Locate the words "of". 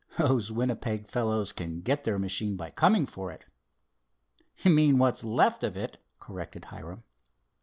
5.63-5.77